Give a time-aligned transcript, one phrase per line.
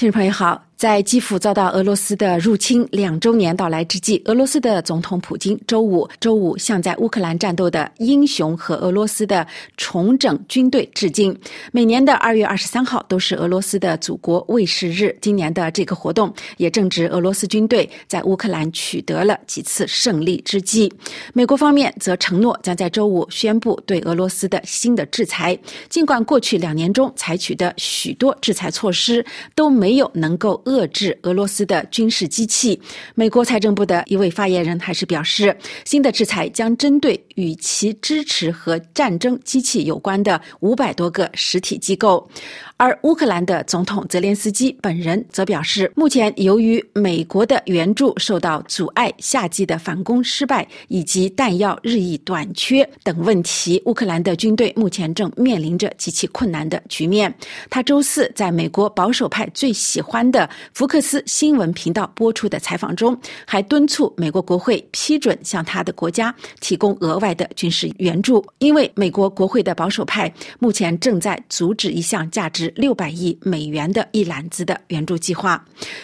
[0.00, 0.69] 听众朋友好。
[0.80, 9.46] 在基辅遭到俄罗斯的入侵两周年到来之际，俄罗斯的总统普京周五周五向在乌克兰战斗的英雄和俄罗斯的
[9.76, 11.38] 重整军队致敬。
[11.70, 20.90] 每年的二月二十三号都是俄罗斯的祖国卫士日，今年的这个活动也正值俄罗斯军队在乌克兰取得了几次胜利之际。
[21.34, 25.58] 美国方面则承诺将在周五宣布对俄罗斯的新的制裁。
[25.90, 29.22] 尽管过去两年中采取的许多制裁措施
[29.54, 30.58] 都没有能够。
[30.70, 32.80] 遏制俄罗斯的军事机器，
[33.16, 42.30] 美国财政部的一位发言人还是表示，新的制裁将针对与其支持和战争机器有关的五百多个实体机构。
[42.76, 57.32] 而乌克兰的总统泽连斯基本人则表示，目前由于美国的援助受到阻碍、夏季的反攻失败以及弹药日益短缺等问题，乌克兰的军队目前正面临着极其困难的局面。
[57.68, 72.72] 他周四在美国保守派最喜欢的福克斯新闻频道播出的采访中，还敦促美国国会批准向他的国家提供额外的军事援助，因为美国国会的保守派目前正在阻止一项价值。
[72.76, 75.62] 六百亿美元的一揽子的援助计划。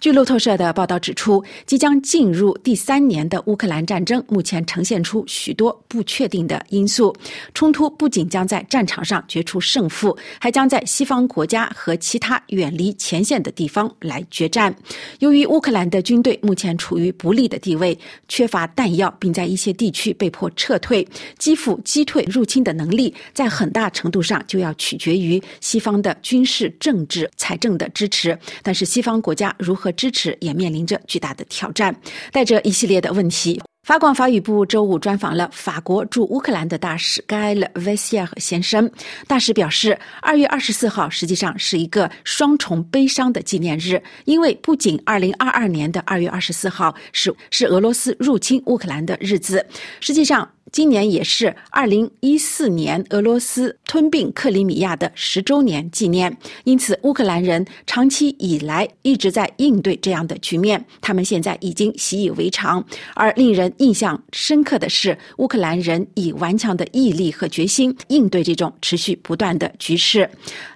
[0.00, 7.14] 据路透社的报道指出，即将进入第三年的乌克兰战争目前呈现出许多不确定的因素。
[7.54, 14.74] 冲突不仅将在战场上决出胜负，还将在西方国家和其他远离前线的地方来决战。
[15.18, 17.96] 由于乌克兰的军队目前处于不利的地位，
[18.28, 21.06] 缺乏弹药，并在一些地区被迫撤退，
[21.38, 26.44] 基辅击退入侵的能力在很大程度上就要取决于西方的军。
[26.44, 31.94] 事政治、财政的支持，但是西方国家如何支持也面临着巨大的挑战，
[32.32, 33.60] 带着一系列的问题。
[33.88, 38.90] 法广法语部周五专访了法国驻乌克兰的大使盖勒维西尔先生。
[39.26, 49.64] 大使表示，二月二十四号实际上是一个双重悲伤的纪念日，因为不仅二零二二年的二月二十四号是是俄罗斯入侵乌克兰的日子，
[50.00, 50.46] 实际上。
[50.70, 62.84] 今年也是二零一四年俄罗斯吞并克里米亚的十周年纪念，因此乌克兰人长期以来一直在应对这样的局面，他们现在已经习以为常。
[63.14, 70.28] 而令人印象深刻的是，乌克兰人以顽强的毅力和决心应对这种持续不断的局势。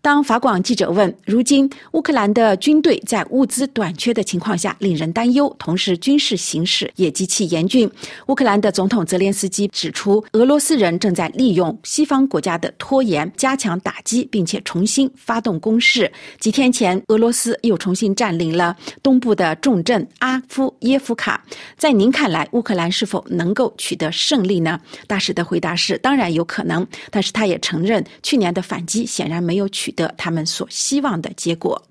[0.00, 7.90] 当法广记者问：“如今乌克兰的军队在物资短缺的情况下，令人担忧，同时军事形势也极其严峻。”
[8.28, 16.10] 乌克兰的总统泽连斯基指出，俄罗斯人正在利用西方国家的拖延，加强打击，并且重新发动攻势。
[16.40, 21.44] 几天前，俄罗斯又重新占领了东部的重镇阿夫耶夫卡。
[21.76, 24.80] 在您看来，乌克兰是否能够取得胜利呢？
[25.06, 29.92] 大使的回答是：当然有可能，但是他也承认，去年的反击显然没有取。
[29.98, 31.82] 得他们所希望的结果。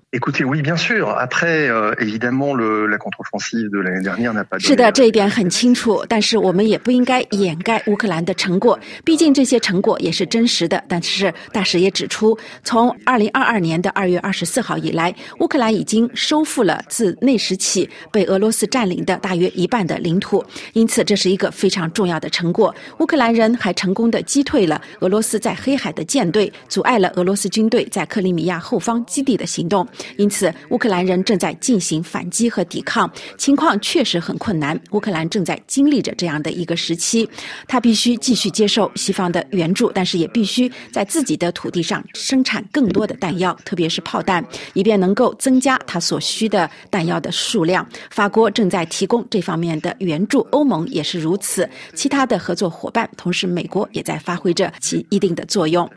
[4.58, 6.02] 是的，这一点很清楚。
[6.08, 10.82] 但是我们也不应该掩盖乌克兰的成果，毕竟这些成果也是真实的。
[10.88, 20.42] 但是大使也指出，从二零二二年的二月二十四号以来，乌克兰已经收复了自那时起被俄罗斯占领的大约一半的领土，
[20.72, 22.74] 因此这是一个非常重要的成果。
[23.00, 29.86] 乌克兰人还成功的击退了俄罗斯在黑海的舰队，阻碍了俄罗斯军队在克里米亚后方基地的行动。
[30.16, 34.78] 因此，乌克兰人正在进行反击和抵抗，情况确实很困难。
[34.90, 37.28] 乌克兰正在经历着这样的一个时期，
[37.66, 44.44] 他必须继续接受西方的援助，但是也必须在自己的土地上生产更多的弹药，特别是炮弹，
[44.74, 47.86] 以便能够增加他所需的弹药的数量。
[48.10, 55.88] 法国正在提供这方面的援助，欧盟也是如此，其他的合作伙伴，同时美国也在发挥着其一定的作用。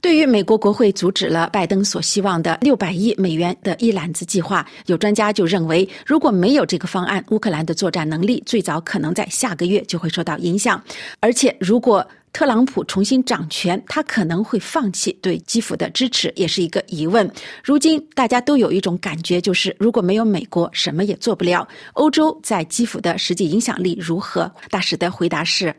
[0.00, 10.82] 对于美国国会阻止了拜登所希望的六百亿美元的一揽子计划，有专家就认为，如果没有这个方案，乌克兰的作战能力最早可能在下个月就会受到影响，
[11.20, 12.06] 而且如果。
[12.36, 17.26] 特朗普重新掌权，他可能会放弃对基辅的支持，也是一个疑问。
[17.64, 21.66] 如今大家都有一种感觉，就是如果没有美国，什么也做不了。
[21.94, 24.52] 欧洲在基辅的实际影响力如何？
[24.68, 25.74] 大使的回答是。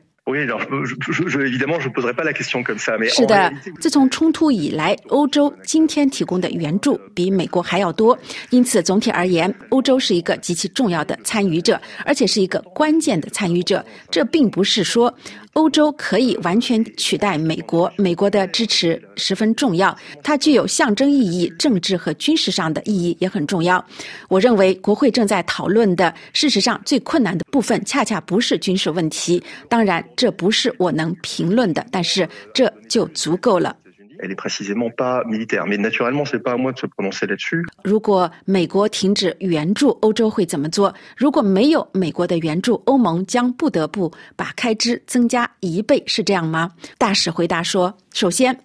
[3.07, 8.18] 是的，自从冲突以来，欧洲今天提供的援助比美国还要多，
[8.50, 13.86] 因此总体而言，欧洲是一个极其重要的参与者，而且是一个关键的参与者。
[14.12, 15.13] 这并不是说
[15.57, 23.83] 欧洲可以完全取代美国，美国的支持十分重要，它具有象征意义，政治和军事上的意义也很重要。
[24.30, 29.98] 我认为国会正在讨论的，事实上最困难的部分，恰恰不是军事问题，当然。
[30.15, 33.75] 这不是我能评论的，但是这就足够了。
[34.19, 37.64] Elle est précisément pas militaire, mais naturellement, c'est pas à moi de se prononcer là-dessus.
[37.84, 40.94] 如果美国停止援助，欧洲会怎么做？
[41.16, 46.72] 如果没有美国的援助，欧盟将不得不把开支增加一倍，是这样吗？
[46.98, 48.58] 大使回答说：“首先。”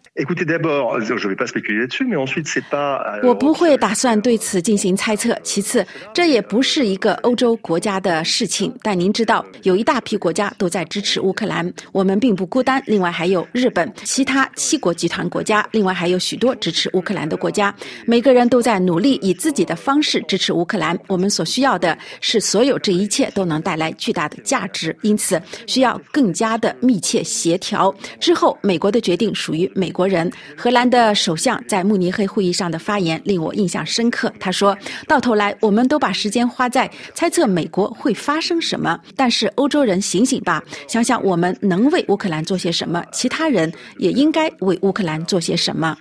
[3.22, 5.34] 我不会打算对此进行猜测。
[5.42, 8.74] 其次，这也不是一个欧洲国家的事情。
[8.82, 12.82] 但您知道，有一大批国家都在支持乌克兰，我们并不孤单。
[12.86, 17.74] 另外还有日本、其他七国集团国家，另外还有许多支持乌克兰的国家。
[18.06, 20.98] 每个人都在努力以自己的方式支持乌克兰。
[21.06, 27.94] 我们所需要的是，所有这一切都能带来巨大的价值，因此需要更加的密切协调。
[28.20, 30.02] 之后，美国的决定属于美国。
[30.12, 34.30] 人，荷兰的首相在慕尼黑会议上的发言令我印象深刻。
[34.38, 34.76] 他说
[35.08, 45.96] 到头来，我们都把时间花在猜测美国会发生什么，但是欧洲人醒醒吧，想想我们能为乌克兰做些什么，其他人也应该为乌克兰做些什么。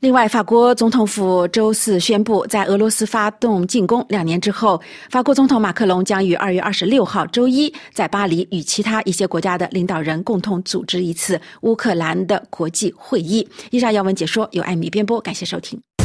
[0.00, 4.78] 另外，法国总统府周四宣布，在俄罗斯发动进攻两年之后，
[5.08, 9.26] 法国总统马克龙将于二月二十六号周一在巴黎与其其他一些。
[9.26, 13.46] 国家的领导人共同组织一次乌克兰的国际会议。
[13.70, 15.95] 以上要闻解说由艾米编播，感谢收听。